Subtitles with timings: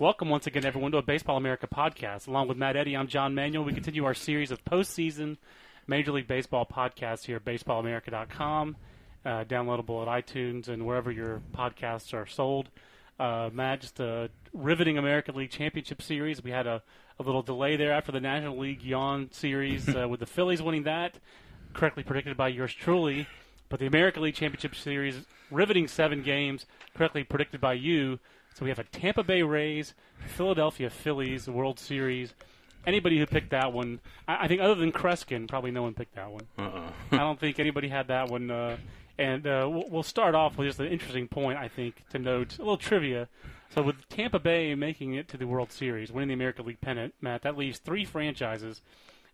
[0.00, 2.26] Welcome once again, everyone, to a Baseball America podcast.
[2.26, 3.64] Along with Matt Eddy, I'm John Manuel.
[3.64, 5.36] We continue our series of postseason
[5.86, 8.76] Major League Baseball podcasts here at BaseballAmerica.com,
[9.26, 12.70] uh, downloadable at iTunes and wherever your podcasts are sold.
[13.18, 16.42] Uh, Matt, just a riveting American League Championship Series.
[16.42, 16.82] We had a,
[17.18, 20.84] a little delay there after the National League Yawn Series uh, with the Phillies winning
[20.84, 21.18] that,
[21.74, 23.26] correctly predicted by yours truly.
[23.68, 28.18] But the American League Championship Series, riveting seven games, correctly predicted by you.
[28.54, 29.94] So we have a Tampa Bay Rays,
[30.26, 32.34] Philadelphia Phillies World Series.
[32.86, 36.14] Anybody who picked that one, I, I think other than Kreskin, probably no one picked
[36.16, 36.46] that one.
[36.58, 36.90] Uh-uh.
[37.12, 38.50] I don't think anybody had that one.
[38.50, 38.76] Uh,
[39.18, 42.58] and uh, we'll, we'll start off with just an interesting point, I think, to note
[42.58, 43.28] a little trivia.
[43.74, 47.14] So with Tampa Bay making it to the World Series, winning the American League pennant,
[47.20, 48.80] Matt, that leaves three franchises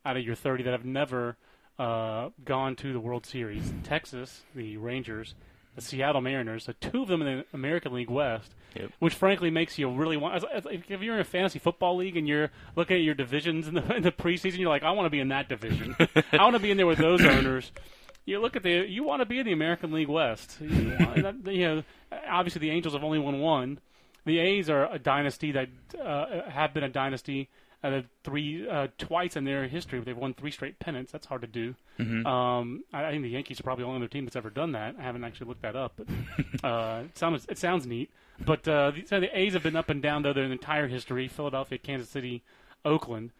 [0.04, 1.36] out of your 30 that have never
[1.78, 5.34] uh, gone to the World Series: Texas, the Rangers,
[5.76, 6.64] the Seattle Mariners.
[6.64, 8.90] So two of them in the American League West, Yep.
[8.98, 10.44] which frankly makes you really want.
[10.52, 13.94] If you're in a fantasy football league and you're looking at your divisions in the,
[13.96, 15.94] in the preseason, you're like, I want to be in that division.
[16.32, 17.70] I want to be in there with those owners.
[18.24, 18.84] You look at the.
[18.88, 20.56] You want to be in the American League West.
[20.60, 21.82] You, want, you know,
[22.28, 23.78] obviously the Angels have only won one.
[24.24, 25.68] The A's are a dynasty that
[26.02, 27.48] uh, have been a dynasty.
[27.90, 31.12] They've three uh, twice in their history, they've won three straight pennants.
[31.12, 31.74] That's hard to do.
[31.98, 34.72] Um, I, I think the Yankees are probably the only other team that's ever done
[34.72, 34.96] that.
[34.98, 38.10] I haven't actually looked that up, but uh, it sounds it sounds neat.
[38.44, 41.28] But uh, the, so the A's have been up and down though their entire history:
[41.28, 42.42] Philadelphia, Kansas City,
[42.84, 43.30] Oakland,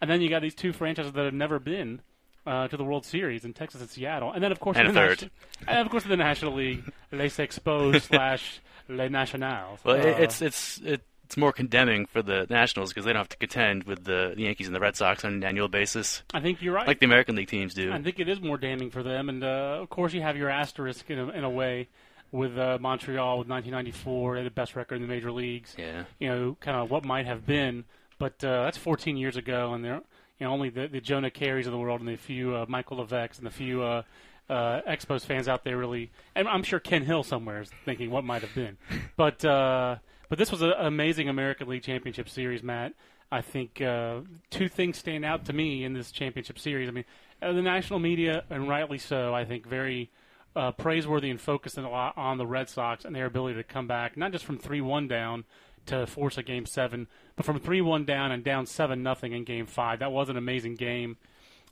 [0.00, 2.00] and then you got these two franchises that have never been
[2.46, 4.92] uh, to the World Series in Texas and Seattle, and then of course And the
[4.92, 5.10] third.
[5.10, 5.30] Nation-
[5.66, 9.80] and of course the National League, Les Expos slash Les Nationals.
[9.84, 10.80] Well, it, Uh, it's it's
[11.24, 14.42] it's more condemning for the Nationals because they don't have to contend with the, the
[14.42, 16.86] Yankees and the Red Sox on an annual basis, I think you're right.
[16.86, 17.92] like the American League teams do.
[17.92, 20.50] I think it is more damning for them, and uh, of course you have your
[20.50, 21.88] asterisk in a, in a way
[22.32, 25.76] with uh, Montreal with 1994, they had the best record in the major leagues.
[25.78, 26.04] Yeah.
[26.18, 27.84] You know, kind of what might have been,
[28.18, 30.00] but uh, that's 14 years ago, and they're
[30.38, 33.04] you know only the, the Jonah Keris of the world and the few uh, Michael
[33.04, 34.02] Levex and the few uh,
[34.48, 38.24] uh, Expos fans out there really, and I'm sure Ken Hill somewhere is thinking what
[38.24, 38.78] might have been,
[39.16, 39.96] but uh,
[40.32, 42.94] but this was an amazing American League Championship Series, Matt.
[43.30, 46.88] I think uh, two things stand out to me in this championship series.
[46.88, 47.04] I mean,
[47.42, 50.10] uh, the national media, and rightly so, I think very
[50.56, 53.86] uh, praiseworthy and focusing a lot on the Red Sox and their ability to come
[53.86, 55.44] back, not just from three-one down
[55.84, 59.66] to force a game seven, but from three-one down and down seven nothing in game
[59.66, 59.98] five.
[59.98, 61.18] That was an amazing game.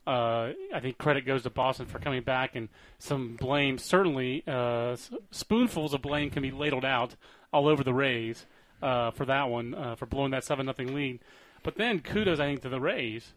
[0.07, 2.69] Uh, I think credit goes to Boston for coming back, and
[2.99, 4.97] some blame certainly, uh,
[5.31, 7.15] spoonfuls of blame can be ladled out
[7.53, 8.47] all over the Rays
[8.83, 11.21] uh, for that one uh, for blowing that seven nothing lead.
[11.63, 13.35] But then kudos I think to the Rays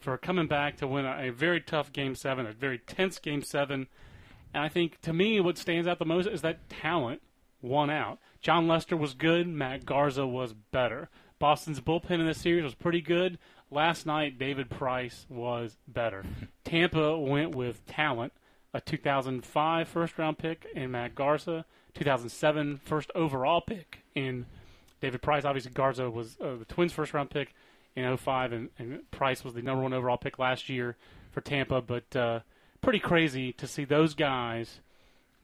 [0.00, 3.42] for coming back to win a, a very tough game seven, a very tense game
[3.42, 3.86] seven.
[4.52, 7.22] And I think to me, what stands out the most is that talent
[7.62, 8.18] won out.
[8.40, 9.46] Jon Lester was good.
[9.46, 11.08] Matt Garza was better.
[11.38, 13.38] Boston's bullpen in this series was pretty good.
[13.70, 16.24] Last night, David Price was better.
[16.64, 18.32] Tampa went with talent.
[18.74, 24.46] A 2005 first round pick in Matt Garza, 2007 first overall pick in
[25.00, 25.44] David Price.
[25.44, 27.54] Obviously, Garza was uh, the Twins' first round pick
[27.94, 30.96] in 05, and, and Price was the number one overall pick last year
[31.32, 31.82] for Tampa.
[31.82, 32.40] But uh,
[32.80, 34.80] pretty crazy to see those guys,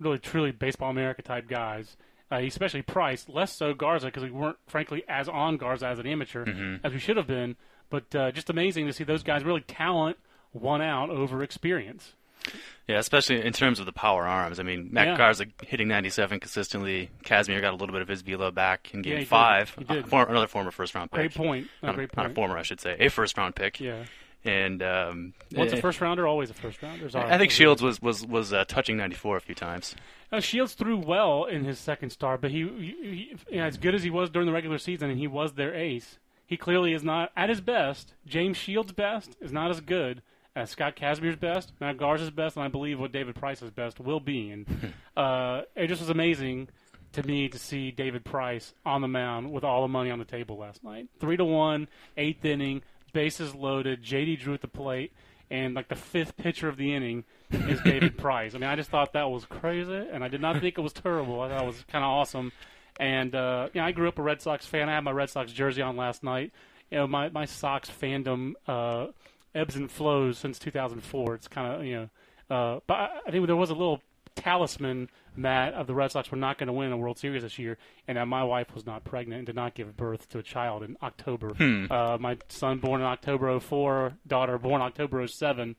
[0.00, 1.98] really truly baseball America type guys,
[2.32, 6.06] uh, especially Price, less so Garza because we weren't frankly as on Garza as an
[6.06, 6.44] amateur
[6.82, 7.56] as we should have been.
[7.90, 10.16] But uh, just amazing to see those guys really talent
[10.52, 12.14] one out over experience.
[12.88, 14.58] Yeah, especially in terms of the power arms.
[14.58, 15.16] I mean, Matt Yeah.
[15.18, 17.10] Garza hitting 97 consistently.
[17.22, 19.28] Kazmir got a little bit of his velo back in Yeah, Game did.
[19.28, 19.74] Five.
[19.76, 20.04] He did.
[20.04, 21.18] Uh, for- another former first round pick.
[21.18, 21.68] Great point.
[21.82, 23.78] A Not, great not a former, I should say, a first round pick.
[23.78, 24.04] Yeah.
[24.44, 27.00] And um, Once eh, a first rounder, always a first rounder.
[27.00, 29.94] There's I think Shields was was was uh, touching 94 a few times.
[30.32, 33.76] Uh, Shields threw well in his second start, but he, he, he you know, as
[33.76, 36.18] good as he was during the regular season, and he was their ace.
[36.46, 38.14] He clearly is not at his best.
[38.26, 40.22] James Shields' best is not as good
[40.58, 44.18] as Scott Kazmir's best, Matt Garza's best, and I believe what David Price's best will
[44.18, 44.50] be.
[44.50, 44.66] And
[45.16, 46.68] uh, it just was amazing
[47.12, 50.24] to me to see David Price on the mound with all the money on the
[50.24, 51.06] table last night.
[51.20, 52.82] Three to one, eighth inning,
[53.12, 55.12] bases loaded, JD Drew at the plate,
[55.48, 57.22] and like the fifth pitcher of the inning
[57.52, 58.56] is David Price.
[58.56, 60.92] I mean, I just thought that was crazy, and I did not think it was
[60.92, 61.40] terrible.
[61.40, 62.50] I thought it was kind of awesome.
[62.98, 64.88] And uh, you know, I grew up a Red Sox fan.
[64.88, 66.50] I had my Red Sox jersey on last night.
[66.90, 69.12] You know, my my Sox fandom uh,
[69.58, 71.34] ebbs and flows since 2004.
[71.34, 74.00] It's kind of you know, uh, but I, I think there was a little
[74.34, 77.58] talisman Matt of the Red Sox were not going to win a World Series this
[77.58, 80.42] year, and that my wife was not pregnant and did not give birth to a
[80.42, 81.52] child in October.
[81.90, 85.76] Uh, my son born in October 04, daughter born October 07.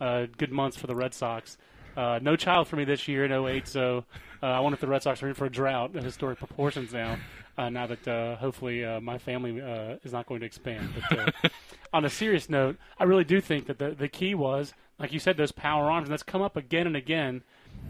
[0.00, 1.58] Uh, good months for the Red Sox.
[2.00, 4.06] Uh, no child for me this year in 08, so
[4.42, 6.94] uh, I wonder if the Red Sox are in for a drought of historic proportions
[6.94, 7.18] now.
[7.58, 10.88] Uh, now that uh, hopefully uh, my family uh, is not going to expand.
[10.94, 11.48] But uh,
[11.92, 15.18] on a serious note, I really do think that the the key was, like you
[15.18, 17.42] said, those power arms, and that's come up again and again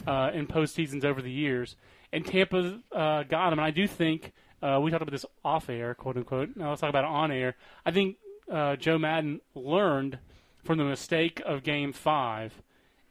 [0.08, 1.76] uh, in postseasons over the years.
[2.12, 3.60] And Tampa uh, got them.
[3.60, 6.56] And I do think uh, we talked about this off air, quote unquote.
[6.56, 7.54] Now let's talk about it on air.
[7.86, 8.16] I think
[8.50, 10.18] uh, Joe Maddon learned
[10.64, 12.60] from the mistake of Game Five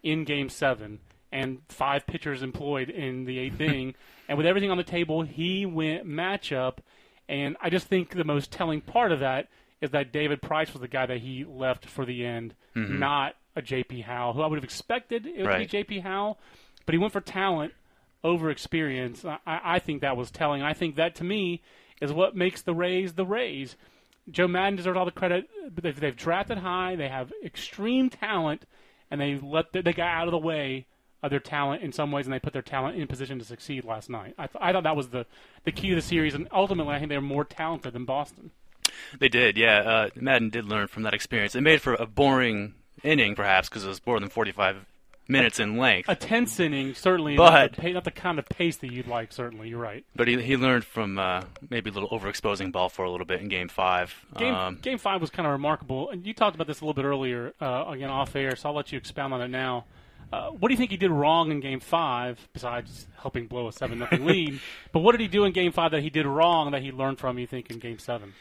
[0.03, 0.99] in Game Seven,
[1.31, 3.95] and five pitchers employed in the eighth inning.
[4.27, 6.77] And with everything on the table, he went matchup.
[7.27, 9.47] And I just think the most telling part of that
[9.81, 12.99] is that David Price was the guy that he left for the end, mm-hmm.
[12.99, 15.69] not a JP Howell, who I would have expected it would Right.
[15.69, 16.39] be JP Howell,
[16.85, 17.73] but he went for talent
[18.23, 19.23] over experience.
[19.23, 20.61] I, I think that was telling.
[20.61, 21.61] I think that to me
[22.01, 23.75] is what makes the Rays the Rays.
[24.29, 25.49] Joe Maddon deserves all the credit.
[25.81, 26.95] They've, they've drafted high.
[26.95, 28.65] They have extreme talent,
[29.11, 30.85] and they let the, they got out of the way
[31.21, 33.83] of their talent in some ways, and they put their talent in position to succeed
[33.83, 34.33] last night.
[34.37, 35.25] I, th- I thought that was the
[35.63, 38.51] the key to the series, and ultimately, I think they're more talented than Boston.
[39.19, 39.79] They did, yeah.
[39.79, 41.55] Uh, Maddon did learn from that experience.
[41.55, 44.85] It made for a boring inning, perhaps, because it was more than 45
[45.29, 46.09] minutes in length.
[46.09, 49.31] A tense inning, certainly But- not, the not the kind of pace that you'd like.
[49.31, 50.03] Certainly, you're right.
[50.15, 53.39] But he he learned from uh, maybe a little overexposing ball for a little bit
[53.41, 54.13] in Game Five.
[54.37, 56.93] Game Um, Game Five was kind of remarkable, and you talked about this a little
[57.01, 58.55] bit earlier, uh, again off air.
[58.55, 59.85] So I'll let you expound on it now.
[60.31, 63.71] Uh, what do you think he did wrong in Game Five, besides helping blow a
[63.71, 64.59] seven nothing lead?
[64.91, 67.17] But what did he do in Game Five that he did wrong that he learned
[67.19, 67.39] from?
[67.39, 68.33] You think in Game Seven?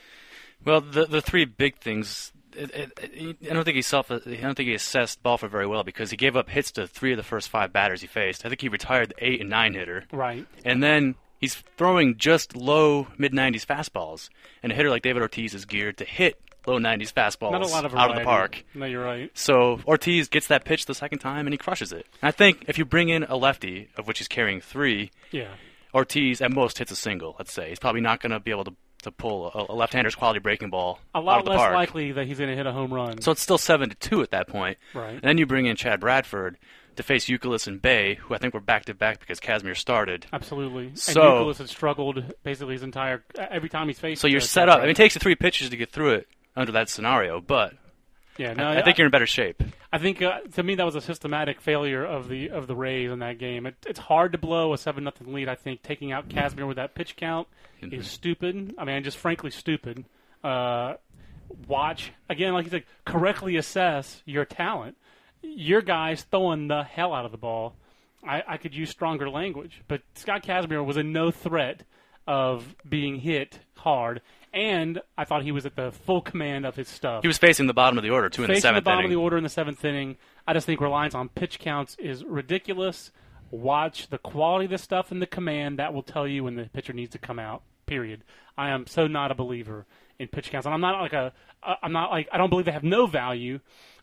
[0.64, 2.32] Well, the the three big things.
[2.58, 4.10] It, it, I don't think he self.
[4.10, 7.12] I don't think he assessed Balfour very well because he gave up hits to three
[7.12, 8.44] of the first five batters he faced.
[8.44, 10.46] I think he retired the eight and nine hitter, Right.
[10.64, 14.28] and then he's throwing just low mid 90s fastballs.
[14.62, 17.66] And a hitter like David Ortiz is geared to hit low 90s fastballs Not a
[17.69, 18.64] lot of out of the park.
[18.75, 19.31] No, you're right.
[19.38, 22.06] So Ortiz gets that pitch the second time and he crushes it.
[22.20, 25.49] And I think if you bring in a lefty, of which he's carrying three, Yeah.
[25.94, 27.34] Ortiz at most hits a single.
[27.38, 30.15] Let's say he's probably not going to be able to to pull a, a left-hander's
[30.15, 31.75] quality breaking ball A lot of the less park.
[31.75, 33.21] likely that he's going to hit a home run.
[33.21, 34.79] So it's still seven to two at that point.
[34.95, 35.12] Right.
[35.15, 36.59] And then you bring in Chad Bradford
[36.97, 40.27] to face Youkilis and Bay, who I think were back to back because Kazmir started.
[40.33, 40.91] Absolutely.
[40.95, 44.21] So- and Youkilis has struggled basically his entire every time he's faced.
[44.21, 44.79] So you're set up.
[44.79, 47.75] I mean, it takes you three pitches to get through it under that scenario, but
[48.38, 48.55] yeah.
[48.55, 49.62] No, I, I think you're in better shape.
[49.93, 53.11] I think uh, to me that was a systematic failure of the of the Rays
[53.11, 53.67] in that game.
[53.67, 55.49] It, it's hard to blow a seven nothing lead.
[55.49, 57.49] I think taking out Kazmir with that pitch count
[57.82, 58.75] is stupid.
[58.79, 60.05] I mean, just frankly stupid.
[60.43, 60.94] Uh,
[61.67, 64.96] watch again, like you said, correctly assess your talent.
[65.43, 67.75] Your guy's throwing the hell out of the ball.
[68.26, 71.82] I, I could use stronger language, but Scott Kazmir was a no threat
[72.29, 74.21] of being hit hard,
[74.53, 77.67] and I thought he was at the full command of his stuff He was facing
[77.67, 79.13] the bottom of the order, two in the facing seventh the bottom inning.
[79.13, 80.17] of the order in the seventh inning.
[80.47, 83.11] I just think reliance on pitch counts is ridiculous.
[83.51, 85.79] Watch the quality of the stuff in the command.
[85.79, 87.63] That will tell you when the pitcher needs to come out.
[87.87, 88.25] Period.
[88.59, 89.87] I am so not a believer
[90.19, 91.33] in pitch counts, and I'm not like a.
[91.82, 93.61] I'm not like I don't believe they have no value.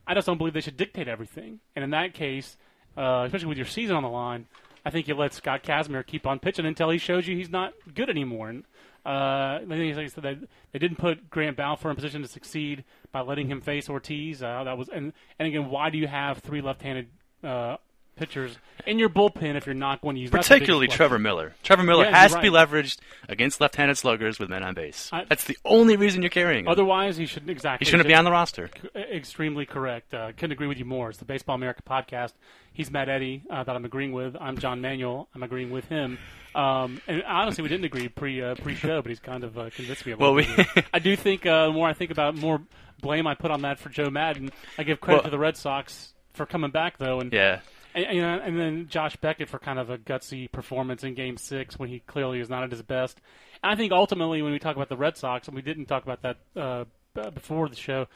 [0.08, 1.60] I just don't believe they should dictate everything.
[1.75, 2.58] And in that case,
[2.98, 4.48] uh, especially with your season on the line,
[4.86, 7.74] I think you let Scott Kazmir keep on pitching until he shows you he's not
[7.94, 8.50] good anymore.
[8.50, 8.63] And
[9.06, 10.38] uh, I think, like I said, they,
[10.72, 14.44] they didn't put Grant Balfour in position to succeed by letting him face Ortiz.
[14.44, 17.08] Uh, that was and and again, why do you have three left-handed
[17.44, 17.77] uh,
[18.15, 20.88] pitchers in your bullpen if you're not going to use Particularly.
[20.88, 21.55] Trevor Miller.
[21.63, 25.10] Trevor Miller Yeah, has to be leveraged against left-handed sluggers with men on base.
[25.12, 26.67] I- That's the only reason you're carrying him.
[26.72, 27.86] Otherwise, he shouldn't exactly.
[27.86, 28.69] he shouldn't be on the roster.
[28.95, 30.13] extremely correct.
[30.13, 31.10] Uh, couldn't agree with you more.
[31.10, 32.34] It's the Baseball America podcast.
[32.74, 34.36] He's Matt Eddy uh, that I'm agreeing with.
[34.39, 35.29] I'm John Manuel.
[35.34, 36.17] I'm agreeing with him.
[36.53, 39.69] Um, and honestly, we didn't agree pre uh, pre show, but he's kind of uh,
[39.72, 42.41] convinced me little Well, we- I do think uh, the more I think about it,
[42.41, 42.62] more
[43.01, 44.51] blame I put on that for Joe Maddon.
[44.77, 47.60] I give credit Well- to the Red Sox for coming back though, and Yeah.
[47.95, 51.37] And, you know, and then Josh Beckett for kind of a gutsy performance in Game
[51.37, 53.19] Six when he clearly is not at his best.
[53.63, 56.03] And I think ultimately, when we talk about the Red Sox, and we didn't talk
[56.03, 56.83] about that uh,
[57.31, 58.07] before the show,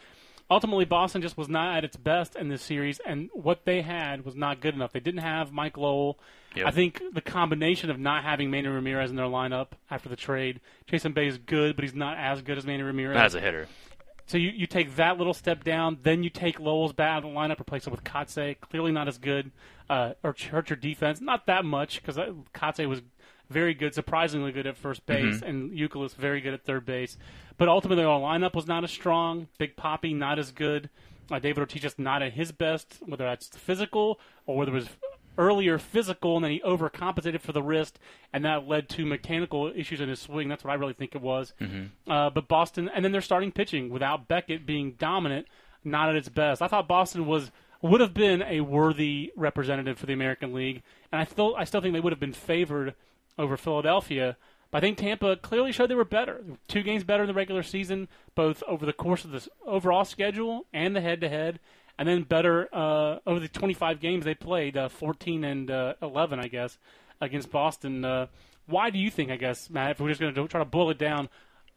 [0.52, 4.26] ultimately Boston just was not at its best in this series, and what they had
[4.26, 4.92] was not good enough.
[4.92, 6.20] They didn't have Mike Lowell.
[6.56, 6.68] Yep.
[6.68, 10.60] I think the combination of not having Manny Ramirez in their lineup after the trade,
[10.88, 13.18] Jason Bay is good, but he's not as good as Manny Ramirez.
[13.18, 13.68] As a hitter.
[14.30, 17.32] So you, you take that little step down, then you take Lowell's bat out of
[17.32, 19.50] the lineup, replace it with Kotze, clearly not as good,
[19.90, 21.20] uh, or hurt your defense.
[21.20, 22.16] Not that much because
[22.54, 23.02] Kotze was
[23.50, 25.46] very good, surprisingly good at first base, Mm-hmm.
[25.46, 27.18] and Youkilis very good at third base.
[27.58, 29.48] But ultimately, our lineup was not as strong.
[29.58, 30.92] Big Poppy not as good.
[31.32, 34.90] Uh, David Ortiz just not at his best, whether that's physical or whether it was
[35.40, 37.98] earlier physical and then he overcompensated for the wrist,
[38.32, 40.48] and that led to mechanical issues in his swing.
[40.50, 41.54] That's what I really think it was.
[42.08, 45.48] Uh, but Boston, and then they're starting pitching without Beckett being dominant,
[45.84, 46.62] not at its best.
[46.62, 51.22] I thought Boston was would have been a worthy representative for the American League, and
[51.22, 52.94] I still I still think they would have been favored
[53.38, 54.36] over Philadelphia.
[54.72, 56.44] But I think Tampa clearly showed they were better.
[56.68, 60.68] Two games better in the regular season, both over the course of the overall schedule
[60.72, 61.60] and the head-to-head,
[62.00, 66.40] and then better uh, over the 25 games they played, uh, 14 and uh, 11,
[66.40, 66.78] I guess,
[67.20, 68.06] against Boston.
[68.06, 68.28] Uh,
[68.68, 70.90] why do you think, I guess, Matt, if we're just going to try to boil
[70.92, 71.28] it down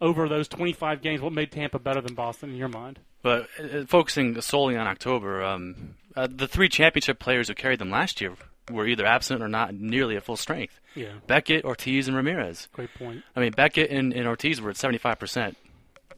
[0.00, 3.00] over those 25 games, what made Tampa better than Boston in your mind?
[3.22, 7.90] But uh, focusing solely on October, um, uh, the three championship players who carried them
[7.90, 8.34] last year
[8.70, 10.78] were either absent or not nearly at full strength.
[10.94, 12.68] Yeah, Beckett, Ortiz, and Ramirez.
[12.72, 13.22] great point.
[13.34, 15.56] I mean, Beckett and, and Ortiz were at 75%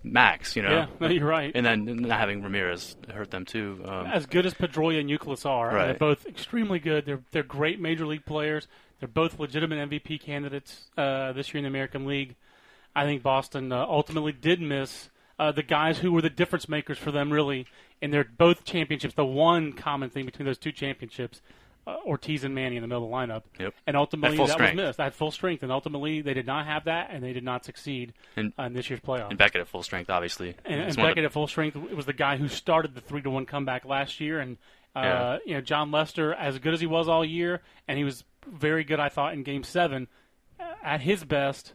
[0.05, 0.71] max, you know?
[0.71, 1.51] Yeah, no, you're right.
[1.55, 3.83] And then not having Ramirez hurt them too.
[3.85, 5.87] Um, as good as Pedroia and Youkilis are, Right.
[5.87, 7.07] they're both extremely good.
[7.07, 8.69] They're they're great major league players.
[9.01, 12.37] They're both legitimate MVP candidates uh, this year in the American League.
[12.95, 16.97] I think Boston uh, ultimately did miss uh, the guys who were the difference makers
[16.97, 17.67] for them, really,
[18.01, 19.15] in their both championships.
[19.15, 21.41] The one common thing between those two championships,
[21.87, 23.75] uh, Ortiz and Manny in the middle of the lineup, Yep.
[23.87, 24.77] and ultimately that strength.
[24.77, 25.01] was missed.
[25.01, 28.13] At full strength, and ultimately they did not have that, and they did not succeed
[28.37, 29.29] And- uh, in this year's playoffs.
[29.31, 30.55] and Beckett at full strength, obviously.
[30.65, 33.47] And, and Beckett at full strength was the guy who started the three to one
[33.47, 34.57] comeback last year, and
[34.97, 35.39] uh, Yeah.
[35.45, 38.85] you know Jon Lester, as good as he was all year, and he was very
[38.85, 40.09] good, I thought, in Game Seven,
[40.61, 41.75] uh, at his best,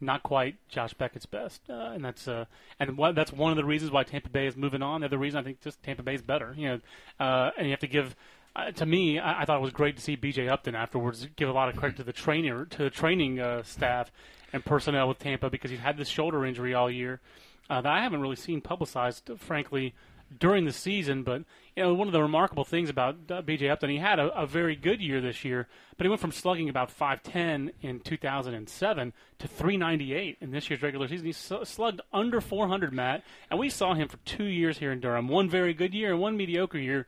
[0.00, 2.44] not quite Josh Beckett's best, uh, and that's uh,
[2.78, 5.00] and what, that's one of the reasons why Tampa Bay is moving on.
[5.00, 6.80] The other reason I think just Tampa Bay is better, you know,
[7.18, 8.14] uh, and you have to give.
[8.58, 10.48] Uh, to me, I, I thought it was great to see B.J.
[10.48, 14.10] Upton afterwards give a lot of credit to the trainer, to the training uh, staff
[14.52, 17.20] and personnel with Tampa because he's had this shoulder injury all year
[17.70, 19.94] uh, that I haven't really seen publicized, frankly,
[20.36, 21.22] during the season.
[21.22, 21.44] But
[21.76, 23.68] you know, one of the remarkable things about uh, B.J.
[23.68, 26.68] Upton, he had a, a very good year this year, but he went from slugging
[26.68, 31.26] about 510 in 2007 to 398 in this year's regular season.
[31.26, 33.22] He slugged under 400, Matt,
[33.52, 35.28] and we saw him for two years here in Durham.
[35.28, 37.06] One very good year and one mediocre year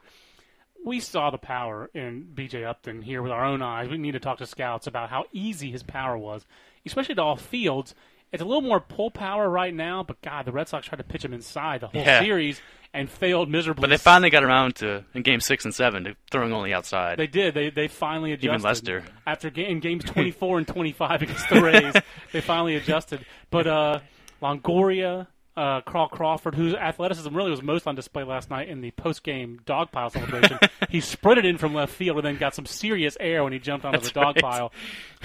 [0.84, 3.88] we saw the power in BJ Upton here with our own eyes.
[3.88, 6.46] We need to talk to scouts about how easy his power was,
[6.86, 7.94] especially to all fields.
[8.32, 11.04] It's a little more pull power right now, but God, the Red Sox tried to
[11.04, 12.20] pitch him inside the whole Yeah.
[12.20, 12.60] series
[12.94, 13.82] and failed miserably.
[13.82, 17.18] But they finally got around to in game six and seven to throwing only outside.
[17.18, 17.54] They did.
[17.54, 18.48] They they finally adjusted.
[18.54, 19.04] Even Lester.
[19.26, 21.94] after in games 24 and 25 against the Rays,
[22.32, 23.24] they finally adjusted.
[23.50, 24.00] But uh,
[24.40, 28.90] Longoria, uh, Carl Crawford, whose athleticism really was most on display last night in the
[28.92, 30.58] post-game dog pile celebration,
[30.90, 33.84] he sprinted in from left field and then got some serious air when he jumped
[33.84, 34.42] onto That's the dog right.
[34.42, 34.72] pile.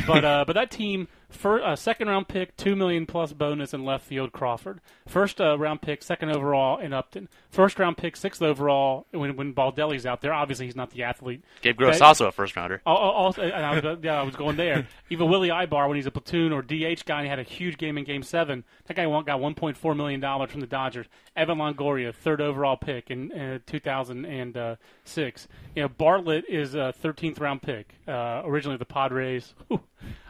[0.07, 3.83] But uh, but that team, for uh, second round pick, two million plus bonus in
[3.85, 4.81] left field Crawford.
[5.07, 7.29] First uh, round pick, second overall in Upton.
[7.49, 10.33] First round pick, sixth overall when when Baldelli's out there.
[10.33, 11.43] Obviously, he's not the athlete.
[11.61, 12.81] Gabe Gross that- also a first rounder.
[12.85, 12.95] Oh,
[13.37, 14.87] oh, and I was, yeah, I was going there.
[15.09, 17.77] Even Willy Aybar, when he's a platoon or DH guy, and he had a huge
[17.77, 18.63] game in Game Seven.
[18.85, 21.07] That guy got 1.4 million dollars from the Dodgers.
[21.35, 25.47] Evan Longoria, third overall pick in uh, 2006.
[25.75, 29.53] You know, Bartlett is a 13th round pick, uh, originally the Padres.
[29.67, 29.81] Whew.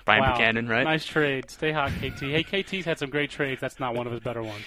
[0.06, 0.34] Brian Wow.
[0.34, 0.84] Buchanan, right?
[0.84, 1.50] Nice trade.
[1.50, 2.20] Stay hot, KT.
[2.22, 3.60] Hey, KT's had some great trades.
[3.60, 4.64] That's not one of his better ones.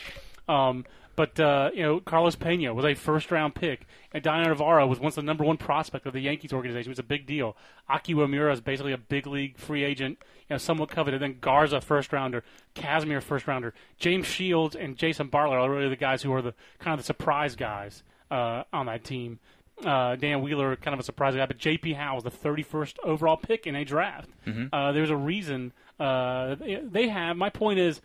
[0.48, 5.00] Um, but uh, you know, Carlos Pena was a first-round pick, and Daniel Navarro was
[5.00, 6.90] once the number one prospect of the Yankees organization.
[6.90, 7.56] It was a big deal.
[7.88, 10.18] Aki Iwamura is basically a big league free agent,
[10.48, 11.20] you know, somewhat coveted.
[11.20, 12.44] Then Garza, first-rounder,
[12.76, 16.94] Kazmir, first-rounder, James Shields, and Jason Bartlett are really the guys who are the kind
[16.94, 19.40] of the surprise guys uh, on that team.
[19.84, 21.92] Uh, Dan Wheeler, kind of a surprise guy, but J.P.
[21.92, 24.28] Howell was the 31st overall pick in a draft.
[24.72, 27.36] Uh, there's a reason uh, they- have.
[27.36, 28.00] My point is,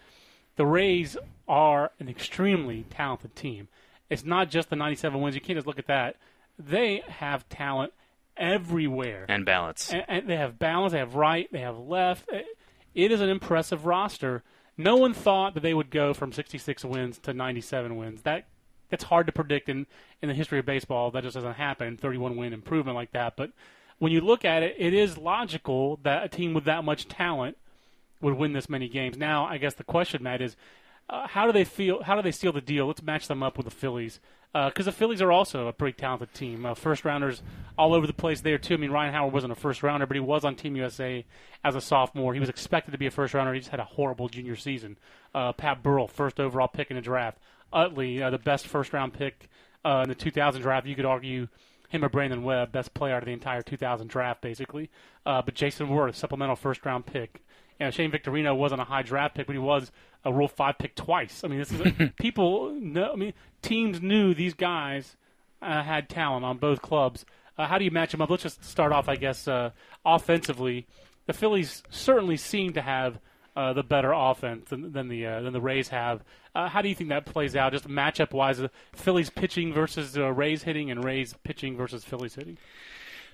[0.55, 3.67] the Rays are an extremely talented team.
[4.09, 5.33] It's not just the 97 wins.
[5.35, 6.17] You can't just look at that.
[6.59, 7.93] They have talent
[8.37, 9.25] everywhere.
[9.29, 9.91] and balance.
[9.91, 12.29] And, and they have balance, they have right, they have left.
[12.31, 12.45] It-
[12.93, 14.43] It is an impressive roster.
[14.77, 18.21] No one thought that they would go from 66 wins to 97 wins.
[18.21, 18.45] That
[18.93, 19.87] that's hard to predict in,
[20.21, 21.09] in the history of baseball.
[21.09, 21.97] That just doesn't happen.
[21.97, 23.35] 31 win improvement like that.
[23.35, 23.51] But
[23.97, 27.57] when you look at it, it is logical that a team with that much talent
[28.21, 29.17] would win this many games.
[29.17, 30.55] Now, I guess the question, Matt, is
[31.09, 32.03] uh, how do they feel?
[32.03, 32.85] How do they seal the deal?
[32.85, 34.19] Let's match them up with the Phillies
[34.53, 36.65] because the Phillies are also a pretty talented team.
[36.65, 37.41] Uh, first rounders
[37.77, 38.75] all over the place there too.
[38.75, 41.25] I mean, Ryan Howard wasn't a first rounder, but he was on Team USA
[41.63, 42.35] as a sophomore.
[42.35, 43.53] He was expected to be a first rounder.
[43.53, 44.97] He just had a horrible junior season.
[45.33, 47.39] Uh, Pat Burrell, first overall pick in the draft.
[47.73, 49.49] Utley, uh, the best first round pick
[49.83, 50.87] uh, in the 2000 draft.
[50.87, 51.47] You could argue
[51.89, 54.89] him or Brandon Webb, best player out of the entire 2000 draft, basically.
[55.25, 57.43] Uh, but Jayson Werth, supplemental first round pick
[57.79, 59.91] you know, Shane Victorino wasn't a high draft pick, but he was
[60.23, 61.43] a Rule Five pick twice.
[61.43, 63.11] I mean, this is a, people know.
[63.11, 65.15] I mean, teams knew these guys
[65.61, 67.25] uh, had talent on both clubs.
[67.57, 68.29] Uh, how do you match them up?
[68.29, 69.71] Let's just start off, I guess, uh,
[70.05, 70.87] offensively.
[71.25, 73.19] The Phillies certainly seem to have
[73.55, 76.23] uh, the better offense than, than the uh, than the Rays have.
[76.55, 78.57] Uh, how do you think that plays out, just matchup wise?
[78.57, 82.57] The Phillies pitching versus uh, Rays hitting, and Rays pitching versus Phillies hitting.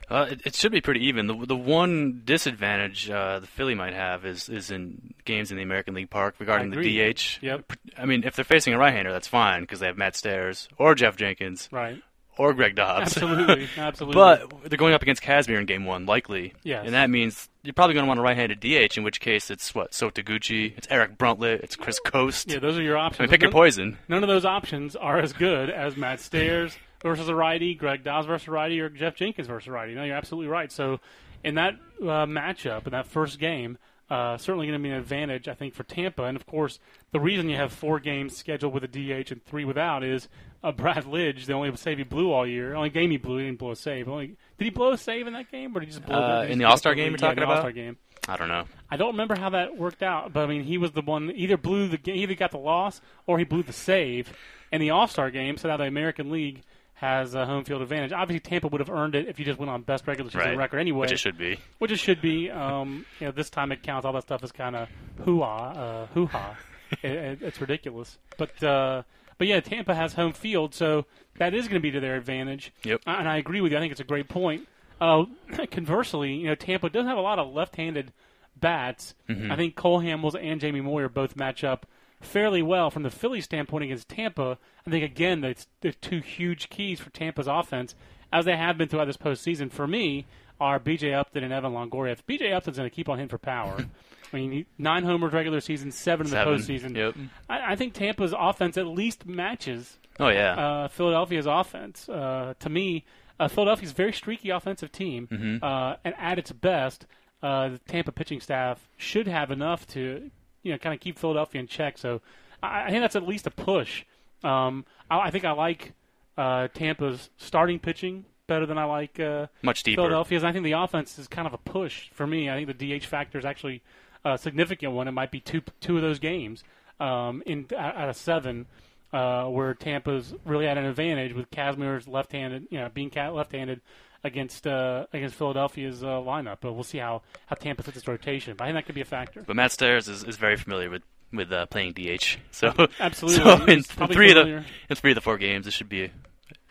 [0.09, 1.27] Uh, it, it should be pretty even.
[1.27, 5.63] The the one disadvantage uh, the Philly might have is is in games in the
[5.63, 7.13] American League Park regarding the.
[7.13, 7.39] DH.
[7.41, 7.73] Yep.
[7.97, 10.95] I mean, if they're facing a right-hander, that's fine because they have Matt Stairs or
[10.95, 12.01] Geoff Jenkins Right.
[12.39, 13.17] Or Greg Dobbs.
[13.17, 13.67] Absolutely.
[13.77, 14.15] Absolutely.
[14.15, 16.53] But they're going up against Kazmir in game one, likely.
[16.63, 16.83] Yes.
[16.85, 19.75] And that means you're probably going to want a right-handed DH, in which case it's
[19.75, 22.49] what So Taguchi, it's Eric Bruntlett, it's Chris Coste.
[22.49, 23.19] yeah, those are your I options.
[23.19, 23.97] mean, pick your poison.
[24.07, 28.25] None of those options are as good as Matt Stairs versus a righty, Greg Dobbs
[28.25, 29.93] versus a righty, or Geoff Jenkins versus a righty.
[29.93, 30.71] No, you're absolutely right.
[30.71, 31.01] So,
[31.43, 33.77] in that uh, matchup, in that first game,
[34.09, 36.23] uh, certainly going to be an advantage, I think, for Tampa.
[36.23, 36.79] And of course,
[37.11, 40.27] the reason you have four games scheduled with a DH and three without is
[40.63, 43.45] uh, Brad Lidge, the only save he blew all year, only game he blew, he
[43.45, 44.07] didn't blow a save.
[44.09, 46.43] Only did he blow a save in that game, or did he just blow Uh,
[46.43, 47.55] in the All-Star game you're Yeah, in talking the about?
[47.57, 47.97] All-Star game.
[48.27, 48.65] I don't know.
[48.91, 51.57] I don't remember how that worked out, but I mean, he was the one either
[51.57, 54.31] blew the ga- either got the loss or he blew the save
[54.71, 55.57] in the All Star game.
[55.57, 56.61] So now the American League
[56.95, 58.11] has a home field advantage.
[58.11, 60.57] Obviously, Tampa would have earned it if you just went on best regular season Right.
[60.57, 61.57] record anyway, Which it should be.
[61.79, 62.51] which it should be.
[62.51, 64.05] Um, you know, this time it counts.
[64.05, 64.89] All that stuff is kind of
[65.23, 66.57] hoo ha, uh, hoo ha.
[67.01, 68.61] it, it, it's ridiculous, but.
[68.63, 69.03] Uh,
[69.39, 71.05] but yeah, Tampa has home field, so
[71.39, 72.71] that is going to be to their advantage.
[72.83, 73.01] Yep.
[73.07, 73.77] And I agree with you.
[73.79, 74.67] I think it's a great point.
[75.01, 75.25] Uh,
[75.71, 78.13] conversely, you know, Tampa does have a lot of left-handed
[78.55, 79.15] bats.
[79.51, 81.87] I think Cole Hamels and Jamie Moyer both match up
[82.19, 84.57] fairly well from the Phillies standpoint against Tampa.
[84.85, 87.95] I think again that's there's two huge keys for Tampa's offense,
[88.33, 89.71] as they have been throughout this postseason.
[89.71, 90.25] For me,
[90.59, 91.13] are B.J.
[91.13, 92.11] Upton and Evan Longoria.
[92.11, 92.51] If B.J.
[92.51, 93.85] Upton's going to keep on hitting for power.
[94.33, 96.55] I mean, nine homers regular season, seven in the Seven.
[96.59, 96.95] postseason.
[96.95, 97.15] Yep.
[97.49, 100.53] I, I think Tampa's offense at least matches Oh yeah.
[100.53, 102.07] uh, Philadelphia's offense.
[102.09, 103.05] Uh, to me,
[103.39, 105.63] uh, Philadelphia's a very streaky offensive team, Mm-hmm.
[105.63, 107.05] uh, and at its best,
[107.41, 110.29] uh, the Tampa pitching staff should have enough to,
[110.63, 111.97] you know, kind of keep Philadelphia in check.
[111.97, 112.21] So,
[112.61, 114.03] I, I think that's at least a push.
[114.43, 115.93] Um, I, I think I like
[116.37, 120.01] uh, Tampa's starting pitching better than I like uh, Much deeper.
[120.01, 120.43] Philadelphia's.
[120.43, 122.49] I think the offense is kind of a push for me.
[122.49, 123.81] I think the DH factor is actually
[124.25, 125.07] a significant one.
[125.07, 126.63] It might be two two of those games
[126.99, 128.67] um, in out of seven.
[129.11, 133.81] Uh, where Tampa's really at an advantage with Kazmir's left-handed, you know, being left-handed
[134.23, 136.57] against uh, against Philadelphia's uh, lineup.
[136.61, 138.55] But we'll see how, how Tampa fits its rotation.
[138.55, 139.43] But I think that could be a factor.
[139.45, 142.37] But Matt Stairs is, is very familiar with with uh, playing DH.
[142.51, 143.43] So Absolutely.
[143.43, 146.11] So in, probably three of the in three of the four games, it should be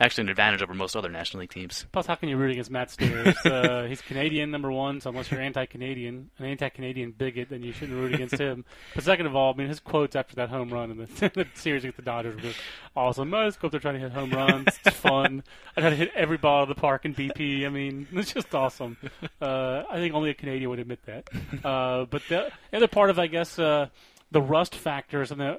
[0.00, 1.87] actually an advantage over most other National League teams.
[1.92, 3.37] Plus, how can you root against Matt Stairs?
[3.44, 7.98] uh, he's Canadian, number one, so unless you're anti-Canadian, an anti-Canadian bigot, then you shouldn't
[7.98, 8.64] root against him.
[8.94, 11.46] But second of all, I mean, his quotes after that home run in the, the
[11.54, 12.52] series against the Dodgers were
[12.96, 13.32] awesome.
[13.34, 14.68] I just go up there trying to hit home runs.
[14.84, 15.42] It's fun.
[15.76, 17.66] I try to hit every ball of the park in BP.
[17.66, 18.96] I mean, it's just awesome.
[19.40, 21.28] Uh, I think only a Canadian would admit that.
[21.64, 23.88] Uh, but the other part of, I guess, uh,
[24.30, 25.58] the rust factors and the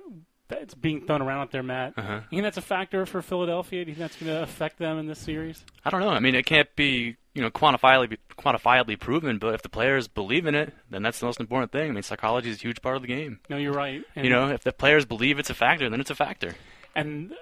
[0.49, 1.93] that's being thrown around out there, Matt.
[1.97, 2.15] Uh-huh.
[2.29, 3.85] You think that's a factor for Philadelphia?
[3.85, 5.63] Do you think that's going to affect them in this series?
[5.85, 6.09] I don't know.
[6.09, 10.45] I mean, it can't be you know quantifiably quantifiably proven, but if the players believe
[10.45, 11.89] in it, then that's the most important thing.
[11.89, 13.39] I mean, psychology is a huge part of the game.
[13.49, 14.03] No, you're right.
[14.15, 16.55] And, You know, if the players believe it's a factor, then it's a factor.
[16.95, 17.33] and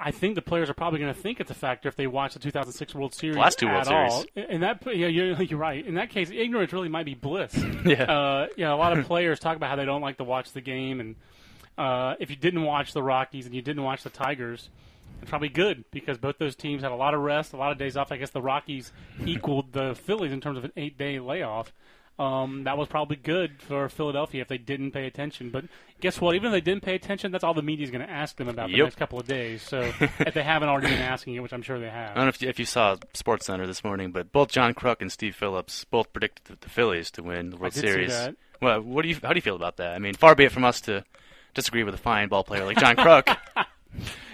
[0.00, 2.32] I think the players are probably going to think it's a factor if they watch
[2.34, 4.10] the 2006 World Series last two World all.
[4.10, 4.26] Series.
[4.50, 5.84] In that, yeah, you're, you're right.
[5.84, 7.54] In that case, ignorance really might be bliss.
[7.84, 8.02] Yeah.
[8.04, 10.50] Uh, you know, a lot of players talk about how they don't like to watch
[10.52, 11.14] the game, and
[11.78, 14.70] uh, if you didn't watch the Rockies and you didn't watch the Tigers,
[15.22, 17.78] it's probably good because both those teams had a lot of rest, a lot of
[17.78, 18.12] days off.
[18.12, 18.92] I guess the Rockies
[19.24, 21.72] equaled the Phillies in terms of an eight-day layoff.
[22.18, 25.50] Um, that was probably good for Philadelphia if they didn't pay attention.
[25.50, 25.66] But
[26.00, 26.34] guess what?
[26.34, 28.70] Even if they didn't pay attention, that's all the media's going to ask them about
[28.70, 28.84] the Yep.
[28.86, 29.60] next couple of days.
[29.60, 32.12] So if they haven't already been asking it, which I'm sure they have.
[32.12, 34.72] I don't know if you, if you saw Sports Center this morning, but both John
[34.72, 38.30] Kruk and Steve Phillips both predicted the, the Phillies to win the World Series.
[38.62, 39.92] Well, what do you how do you feel about that?
[39.94, 41.04] I mean, far be it from us to
[41.56, 43.36] disagree with a fine ball player like John Kruk.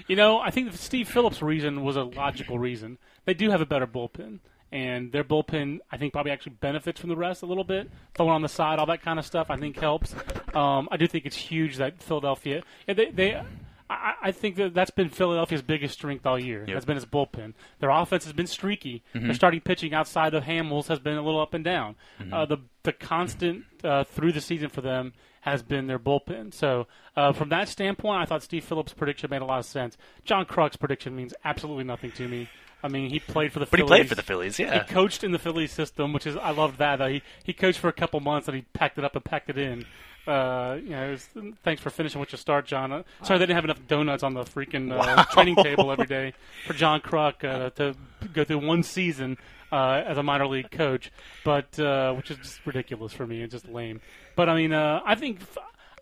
[0.08, 2.98] You know, I think the Steve Phillips reason was a logical reason.
[3.24, 4.40] They do have a better bullpen,
[4.72, 7.88] and their bullpen, I think, probably actually benefits from the rest a little bit.
[8.14, 10.14] Throwing on the side, all that kind of stuff, I think helps.
[10.54, 12.62] Um, I do think it's huge that Philadelphia.
[12.88, 13.42] yeah, They, they
[13.88, 16.64] I, I think that that's been Philadelphia's biggest strength all year.
[16.74, 17.54] That's been its bullpen.
[17.78, 19.04] Their offense has been streaky.
[19.14, 21.94] Their starting pitching outside of Hamels has been a little up and down.
[22.32, 26.54] Uh, the the constant uh, through the season for them has been their bullpen.
[26.54, 29.96] So uh, from that standpoint, I thought Steve Phillips' prediction made a lot of sense.
[30.24, 32.48] John Kruk's prediction means absolutely nothing to me.
[32.82, 34.82] I mean, he played for the But he played for the Phillies, yeah.
[34.82, 37.00] He coached in the Phillies system, which is I loved that.
[37.00, 39.50] Uh, he he coached for a couple months and he packed it up and packed
[39.50, 39.84] it in.
[40.26, 41.28] Uh, you know, was,
[41.64, 42.92] thanks for finishing with your start, John.
[42.92, 46.32] Uh, sorry they didn't have enough donuts on the freaking uh, training table every day
[46.66, 47.96] for John Kruk uh, to
[48.32, 49.36] go through one season
[49.72, 51.10] uh, as a minor league coach,
[51.44, 54.00] but uh, which is just ridiculous for me and just lame.
[54.36, 55.40] But I mean, uh, I think.
[55.40, 55.58] F-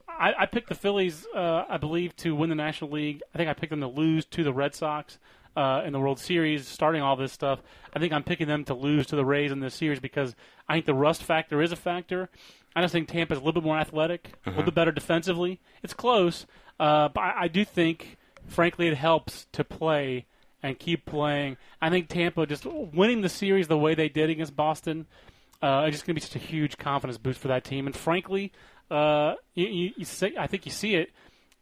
[0.08, 3.22] I, I picked the Phillies, uh, I believe, to win the National League.
[3.34, 5.18] I think I picked them to lose to the Red Sox
[5.56, 7.62] uh, in the World Series, starting all this stuff.
[7.94, 10.34] I think I'm picking them to lose to the Rays in this series because
[10.68, 12.28] I think the rust factor is a factor.
[12.76, 15.60] I just think Tampa's a little bit more athletic, a little bit better defensively.
[15.82, 16.46] It's close,
[16.78, 20.26] uh, but I, I do think, frankly, it helps to play
[20.62, 21.56] and keep playing.
[21.80, 25.06] I think Tampa just winning the series the way they did against Boston
[25.62, 27.86] uh, it's just going to be such a huge confidence boost for that team.
[27.86, 28.52] And frankly,
[28.90, 31.10] uh, you, you, you see, I think you see it.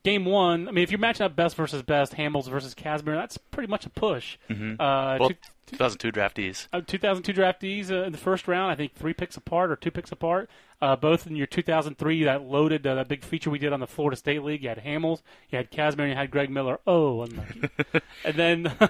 [0.08, 3.36] Game one, I mean, if you're matching up best versus best, Hamels versus Kazmir, that's
[3.36, 4.38] pretty much a push.
[4.48, 5.20] Uh, Mm-hmm.
[5.20, 5.36] Well, two-
[5.72, 6.66] 2002 draftees.
[6.72, 8.72] uh, 2002 draftees uh, in the first round.
[8.72, 10.48] I think three picks apart or two picks apart.
[10.80, 13.86] Uh, both in your 2003 that loaded uh, that big feature we did on the
[13.86, 14.62] Florida State League.
[14.62, 16.78] You had Hamels, you had Kazmir, and you had Greg Miller.
[16.86, 17.68] Oh, unlucky.
[18.24, 18.66] and then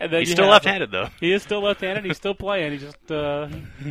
[0.00, 1.10] and then He's still have- left-handed though.
[1.20, 2.04] He is still left-handed.
[2.04, 2.72] He's still playing.
[2.72, 3.46] He just uh,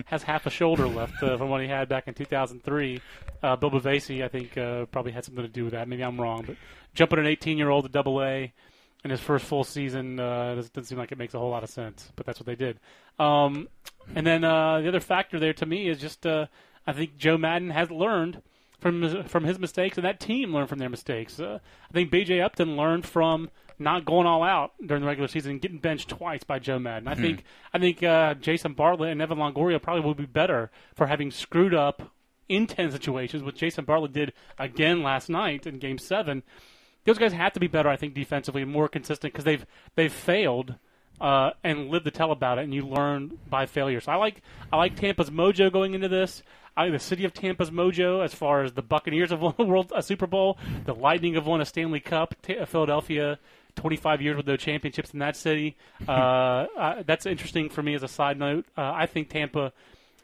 [0.08, 3.00] has half a shoulder left uh, from what he had back in 2003.
[3.44, 5.88] Uh, Bill I think, uh, probably had something to do with that.
[5.88, 6.56] Maybe I'm wrong, but
[6.94, 8.54] jumping an 18-year-old to Double A
[9.04, 11.64] in his first full season uh, doesn't, doesn't seem like it makes a whole lot
[11.64, 12.12] of sense.
[12.16, 12.80] But that's what they did.
[13.20, 13.68] Um,
[14.16, 16.48] and then uh, the other factor there to me is just uh,
[16.88, 18.42] I think Joe Maddon has learned
[18.80, 21.40] from his, from his mistakes, and that team learned from their mistakes.
[21.40, 22.42] Uh, I think B.J.
[22.42, 26.44] Upton learned from not going all out during the regular season and getting benched twice
[26.44, 27.08] by Joe Maddon.
[27.08, 31.08] I think I think uh, Jason Bartlett and Evan Longoria probably will be better for
[31.08, 32.12] having screwed up
[32.50, 36.44] in ten situations, which Jason Bartlett did again last night in Game Seven.
[37.06, 40.14] Those guys have to be better, I think, defensively and more consistent because they've they've
[40.14, 40.76] failed
[41.20, 44.00] uh, and lived to tell about it, and you learn by failure.
[44.00, 46.44] So I like I like Tampa's mojo going into this.
[46.76, 49.64] I like the city of Tampa's mojo as far as the Buccaneers have won a
[49.64, 53.40] World a Super Bowl, the Lightning have won a Stanley Cup, Ta Philadelphia.
[53.76, 55.76] 25 years with no championships in that city.
[56.08, 56.12] Uh,
[56.78, 58.66] uh, that's interesting for me as a side note.
[58.78, 59.74] Uh, I think Tampa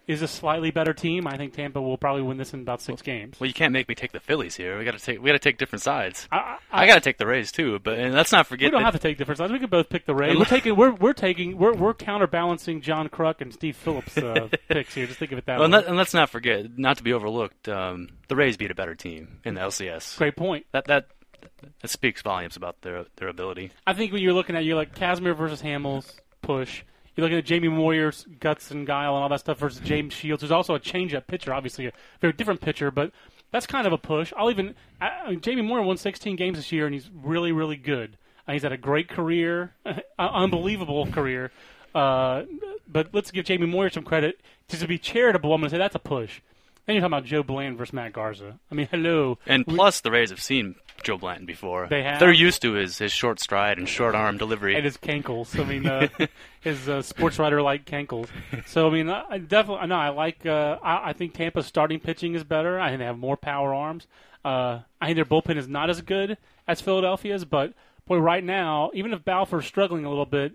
[0.10, 1.28] is a slightly better team.
[1.28, 3.40] I think Tampa will probably win this in about six games.
[3.40, 4.76] Well, you can't make me take the Phillies here.
[4.80, 6.28] We got to take we got to take different sides.
[6.32, 8.66] I, I got to take the Rays too, but and let's not forget.
[8.68, 9.52] We don't that have to take different sides.
[9.54, 10.36] We can both pick the Rays.
[10.36, 10.76] We're taking.
[10.76, 11.58] We're we're taking.
[11.60, 15.06] We're we're counterbalancing John Kruk and Steve Phillips uh, picks here.
[15.06, 15.80] Just think of it that Well, and, way.
[15.80, 18.96] let, and let's not forget, not to be overlooked, um, the Rays beat a better
[18.96, 20.18] team in the LCS.
[20.18, 20.66] Great point.
[20.72, 21.06] That that
[21.82, 23.72] that speaks volumes about their their ability.
[23.86, 26.82] I think when you're looking at you're like Kazmir versus Hamels push.
[27.20, 30.42] You're looking at Jamie Moyer's guts and guile and all that stuff versus James Shields,
[30.42, 33.12] who's also a changeup pitcher, obviously a very different pitcher, but
[33.52, 34.32] that's kind of a push.
[34.38, 38.16] I'll even I, Jamie Moyer won 16 games this year, and he's really, really good.
[38.48, 39.74] Uh, he's had a great career,
[40.18, 41.52] unbelievable career.
[41.94, 42.44] Uh,
[42.88, 44.40] but let's give Jamie Moyer some credit.
[44.70, 46.40] Just to be charitable, I'm going to say that's a push.
[46.90, 48.58] Then you're talking about Joe Blanton versus Matt Garza.
[48.72, 49.38] I mean, hello.
[49.46, 50.74] And We- plus, the Rays have seen
[51.04, 51.86] Joe Blanton before.
[51.88, 52.20] They have?
[52.20, 54.74] They're used to his his short stride and short arm delivery.
[54.76, 55.60] and his cankles.
[55.60, 56.08] I mean, uh,
[56.62, 58.28] his uh, sports writer like cankles.
[58.66, 59.98] So I mean, I I definitely no.
[59.98, 60.48] I like.
[60.48, 62.80] Uh, I, I think Tampa's starting pitching is better.
[62.80, 64.08] I think they have more power arms.
[64.44, 67.76] Uh, I think their bullpen is not as good as Philadelphia's, but
[68.08, 70.54] boy, right now, even if Balfour's struggling a little bit,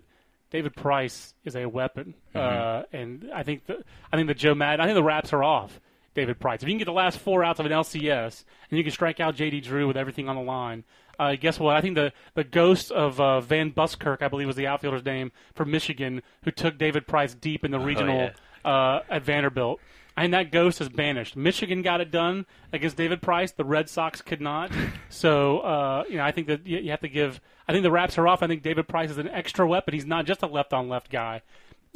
[0.51, 2.13] David Price is a weapon.
[2.33, 4.81] Uh, and I think the I think the Joe Maddon.
[4.81, 5.79] I think the wraps are off.
[6.15, 6.63] David Price.
[6.63, 9.19] If you can get the last four outs of an LCS and you can strike
[9.19, 9.61] out J.D.
[9.61, 10.83] Drew with everything on the line,
[11.19, 11.75] uh, guess what?
[11.75, 15.31] I think the, the ghost of uh, Van Buskirk, I believe was the outfielder's name
[15.53, 18.31] for Michigan, who took David Price deep in the regional
[18.65, 19.79] uh, at Vanderbilt.
[20.17, 21.35] and that ghost is banished.
[21.35, 23.51] Michigan got it done against David Price.
[23.51, 24.71] The Red Sox could not.
[25.07, 27.39] So, uh, you know, I think that you, you have to give.
[27.69, 28.43] I think the wraps are off.
[28.43, 29.93] I think David Price is an extra weapon.
[29.93, 31.41] He's not just a left-on-left guy.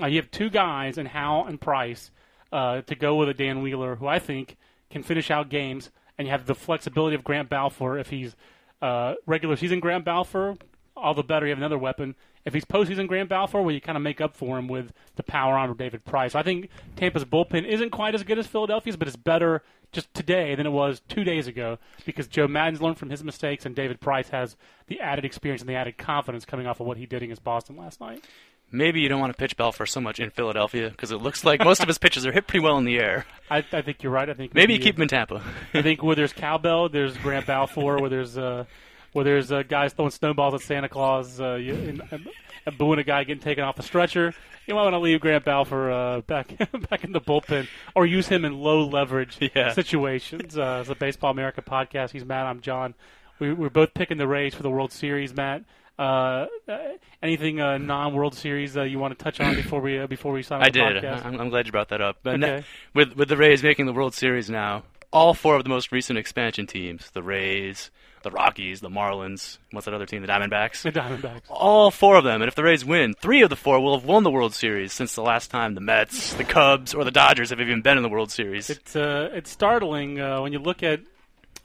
[0.02, 2.12] Uh, you have two guys in Howell and Price
[2.52, 4.58] uh, to go with a Dan Wheeler, who I think
[4.90, 8.36] can finish out games, and you have the flexibility of Grant Balfour if he's
[8.82, 10.56] uh, regular season Grant Balfour,
[10.96, 11.46] all the better.
[11.46, 12.16] You have another weapon.
[12.46, 15.24] If he's postseason Grant Balfour, well, you kind of make up for him with the
[15.24, 16.36] power arm of David Price.
[16.36, 20.56] I think Tampa's bullpen isn't quite as good as Philadelphia's, but it's better just today
[20.56, 24.00] than it was two days ago because Joe Maddon's learned from his mistakes, and David
[24.00, 24.56] Price has
[24.88, 27.76] the added experience and the added confidence coming off of what he did against Boston
[27.76, 28.24] last night.
[28.72, 31.64] Maybe you don't want to pitch Balfour so much in Philadelphia because it looks like
[31.64, 33.26] most of his pitches are hit pretty well in the air.
[33.50, 34.30] I, I think you're right.
[34.30, 35.42] I think Maybe you keep him in Tampa.
[35.74, 38.00] I think where there's cowbell, there's Grant Balfour.
[38.00, 38.66] Where there's uh,
[39.14, 42.30] where there's uh, guys throwing snowballs at Santa Claus, uh, you, and, and,
[42.68, 44.34] and booing a guy getting taken off the stretcher.
[44.68, 46.56] You might want to leave Grant Balfour uh, back
[46.90, 49.74] back in the bullpen, or use him in low leverage Yeah.
[49.74, 50.56] situations.
[50.60, 52.12] Uh, it's a Baseball America podcast.
[52.12, 52.46] He's Matt.
[52.46, 52.94] I'm John.
[53.40, 55.34] We, we're both picking the Rays for the World Series.
[55.36, 55.64] Matt,
[56.00, 56.78] uh, uh,
[57.22, 60.42] anything uh, non-World Series uh, you want to touch on before we uh, before we
[60.42, 61.04] sign I did.
[61.04, 62.20] I'm, I'm glad you brought that up.
[62.26, 62.64] Okay.
[62.94, 66.18] with with the Rays making the World Series now, all four of the most recent
[66.18, 67.92] expansion teams, the Rays,
[68.24, 70.84] the Rockies, the Marlins, what's that other team, the Diamondbacks?
[70.84, 71.42] The Diamondbacks.
[71.50, 74.08] all four of them, and if the Rays win, three of the four will have
[74.08, 77.50] won the World Series since the last time the Mets, the Cubs, or the Dodgers
[77.50, 78.70] have even been in the World Series.
[78.70, 81.02] It's uh, it's startling uh, when you look at.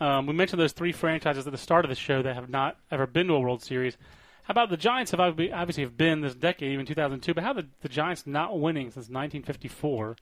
[0.01, 2.77] Um, we mentioned those three franchises at the start of the show that have not
[2.91, 3.97] ever been to a World Series.
[4.45, 5.11] How about the Giants?
[5.11, 7.35] Have obviously have been this decade, even 2002.
[7.35, 10.17] But how the the Giants not winning since 1954?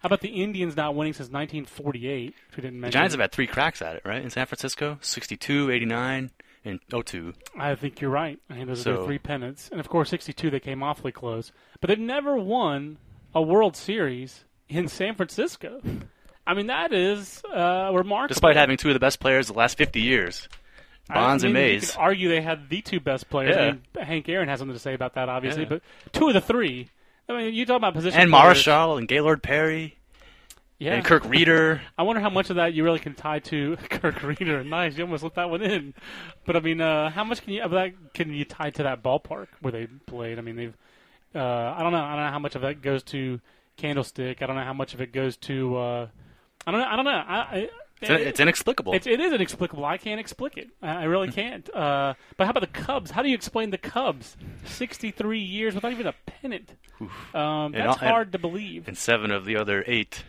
[0.00, 2.26] How about the Indians not winning since 1948?
[2.48, 2.98] Which we didn't the mention.
[2.98, 4.22] Giants have had three cracks at it, right?
[4.22, 6.30] In San Francisco, 62, 89,
[6.64, 7.32] and 02.
[7.58, 8.38] I think you're right.
[8.50, 11.52] I those are their So- three pennants, and of course, 62 they came awfully close,
[11.80, 12.98] but they've never won
[13.34, 15.80] a World Series in San Francisco.
[16.46, 18.28] I mean, that is uh, remarkable.
[18.28, 20.48] Despite having two of the best players the last 50 years,
[21.08, 21.96] Bonds I and mean, You Mays.
[21.96, 23.56] argue they had the two best players.
[23.56, 25.68] I mean, Hank Aaron has something to say about that, obviously, Yeah.
[25.68, 26.88] but two of the three.
[27.28, 28.58] I mean, you talk about position And players.
[28.64, 29.98] Marichal and Gaylord Perry
[30.78, 30.94] yeah.
[30.94, 31.80] and Kirk Rueter.
[31.98, 34.64] I wonder how much of that you really can tie to Kirk Rueter.
[34.64, 35.94] Nice, you almost let that one in.
[36.46, 39.02] But I mean, uh, how much can you of that can you tie to that
[39.02, 40.38] ballpark where they played?
[40.38, 40.76] I mean, they've.
[41.34, 41.40] Uh,
[41.76, 42.02] I don't know.
[42.02, 43.38] I don't know how much of that goes to
[43.76, 44.40] Candlestick.
[44.40, 45.76] I don't know how much of it goes to.
[45.76, 46.06] Uh,
[46.66, 46.86] I don't know.
[46.86, 47.10] I don't know.
[47.10, 47.68] I, I,
[48.00, 48.92] It's, it's inexplicable.
[48.94, 49.84] it's, it is inexplicable.
[49.84, 50.68] I can't explain it.
[50.82, 51.68] I, really can't.
[51.74, 53.10] Uh, but how about the Cubs?
[53.10, 54.36] How do you explain the Cubs?
[54.64, 56.74] Sixty-three years without even a pennant.
[57.34, 58.86] Um, that's all- hard to believe.
[58.88, 60.24] and seven of the other eight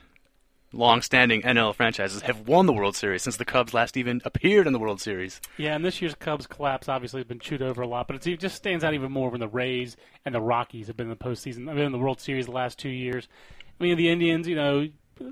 [0.72, 4.74] long-standing NL franchises have won the World Series since the Cubs last even appeared in
[4.74, 5.42] the World Series.
[5.58, 8.28] Yeah, and this year's Cubs collapse obviously has been chewed over a lot, but it's,
[8.28, 11.18] it just stands out even more when the Rays and the Rockies have been in
[11.18, 11.68] the postseason.
[11.70, 13.28] I've been in the World Series the last two years.
[13.80, 14.88] I mean, the Indians, you know,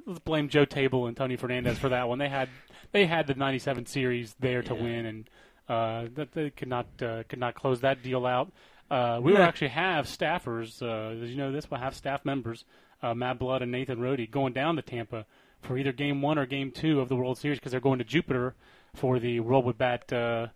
[0.06, 2.20] let's blame Joe Table and Tony Fernandez for that one.
[2.20, 2.50] They had
[2.92, 5.30] they had the '97 series there to win, and
[5.70, 8.52] uh, that they could not uh, could not close that deal out.
[8.90, 9.48] Uh, we will Yeah.
[9.48, 10.82] actually have staffers.
[10.82, 11.70] Uh, did you know this?
[11.70, 12.64] We'll have staff members,
[13.04, 15.26] uh, Matt Blood and Nathan Rode, going down to Tampa
[15.62, 18.06] for either Game One or Game Two of the World Series because they're going to
[18.06, 18.56] Jupiter
[18.96, 20.48] for the World Wood Bat uh,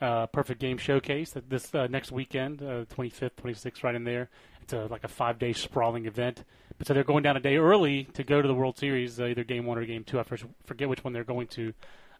[0.00, 4.28] uh, Perfect Game Showcase that this uh, next weekend, uh, 25th, 26th, right in there.
[4.62, 6.44] It's a, like a five-day sprawling event.
[6.78, 9.26] But so they're going down a day early to go to the World Series, uh,
[9.26, 10.18] either Game One or Game Two.
[10.18, 11.72] I first forget which one they're going to.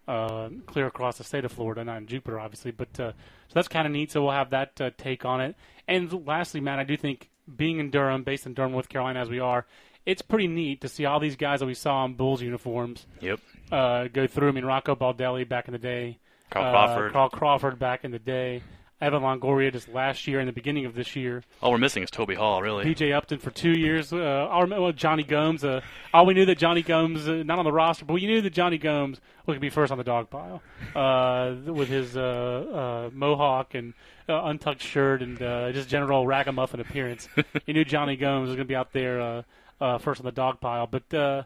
[0.06, 3.68] Uh, clear across the state of Florida, not in Jupiter, obviously, but uh, so that's
[3.68, 4.12] kind of neat.
[4.12, 5.56] So we'll have that uh, take on it.
[5.88, 9.30] And lastly, Matt, I do think being in Durham, based in Durham, North Carolina, as
[9.30, 9.64] we are,
[10.04, 13.40] it's pretty neat to see all these guys that we saw in Bulls uniforms Yep.
[13.72, 14.48] uh, go through.
[14.48, 16.18] I mean, Rocco Baldelli back in the day,
[16.50, 17.12] Carl uh, Crawford.
[17.12, 18.62] Carl Crawford back in the day,
[19.00, 22.10] Evan Longoria just last year and the beginning of this year, All we're missing is
[22.10, 22.84] Toby Hall, really.
[22.84, 24.12] BJ Upton for two years.
[24.12, 25.64] Uh, I remember Jonny Gomes.
[25.64, 25.80] Uh,
[26.12, 28.52] all we knew that Jonny Gomes, uh, not on the roster, but we knew that
[28.52, 30.62] Jonny Gomes was going to be first on the dog pile
[30.94, 33.94] uh, with his uh, uh, mohawk and
[34.28, 37.28] uh, untucked shirt and uh, just general ragamuffin appearance.
[37.66, 39.42] you knew Jonny Gomes was going to be out there uh,
[39.80, 41.42] uh, first on the dog pile, but uh,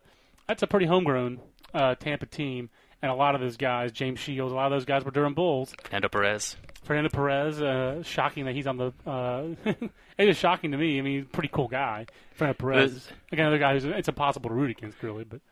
[0.47, 1.41] that's a pretty homegrown
[1.75, 2.71] uh, Tampa team.
[3.01, 5.33] And a lot of those guys, James Shields, a lot of those guys were Durham
[5.35, 5.73] Bulls.
[5.85, 6.57] Fernando Perez.
[6.88, 8.92] Fernando Perez, uh, shocking that he's on the.
[9.07, 9.48] Uh,
[10.16, 10.98] it is shocking to me.
[10.98, 12.07] I mean, he's a pretty cool guy.
[12.33, 15.24] Fernando Perez, again, another guy who's it's impossible to root against, really.
[15.24, 15.42] But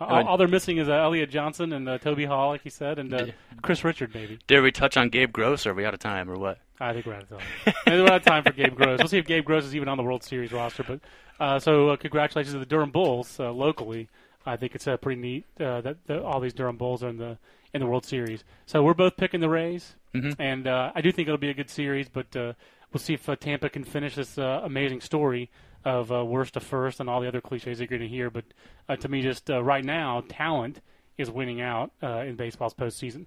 [0.00, 2.98] all, all they're missing is uh, Elliot Johnson and uh, Toby Hall, like he said,
[2.98, 3.26] and uh,
[3.60, 4.38] Chris Richard, maybe.
[4.46, 6.58] Dare we touch on Gabe Gross, or are we out of time, or what?
[6.80, 7.74] I think we're out of time.
[7.86, 8.98] We're out of time for Gabe Gross.
[8.98, 10.84] We'll see if Gabe Gross is even on the World Series roster.
[10.84, 11.00] But
[11.38, 14.08] uh, so uh, congratulations to the Durham Bulls uh, locally.
[14.46, 17.18] I think it's uh, pretty neat uh, that, that all these Durham Bulls are in
[17.18, 17.36] the
[17.74, 18.44] in the World Series.
[18.66, 20.36] So we're both picking the Rays, Mhm.
[20.38, 22.08] and uh, I do think it'll be a good series.
[22.08, 22.52] But uh,
[22.92, 25.50] we'll see if uh, Tampa can finish this uh, amazing story
[25.84, 28.30] of uh, worst to first and all the other cliches you're going to hear.
[28.30, 28.44] But
[28.88, 30.80] uh, to me, just uh, right now, talent
[31.16, 33.26] is winning out uh, in baseball's postseason.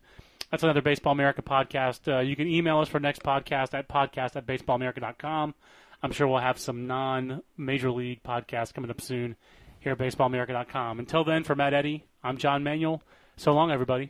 [0.50, 2.14] That's another Baseball America podcast.
[2.14, 5.54] Uh, you can email us for next podcast at podcast at baseballamerica.com.
[6.04, 9.36] I'm sure we'll have some non major league podcasts coming up soon
[9.80, 11.00] here at baseballamerica.com.
[11.00, 13.02] Until then, for Matt Eddy, I'm John Manuel.
[13.38, 14.10] So long, everybody.